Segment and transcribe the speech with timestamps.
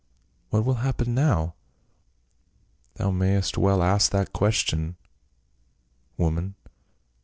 [0.49, 1.53] "What will happen now?""
[2.95, 4.95] Thou mayst well ask that question,
[6.17, 6.55] woman